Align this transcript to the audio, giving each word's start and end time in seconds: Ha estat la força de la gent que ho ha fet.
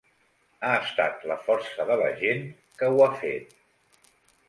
Ha 0.61 0.71
estat 0.85 1.27
la 1.33 1.37
força 1.49 1.87
de 1.91 1.99
la 2.01 2.09
gent 2.25 2.43
que 2.83 2.93
ho 2.97 3.07
ha 3.07 3.11
fet. 3.25 3.59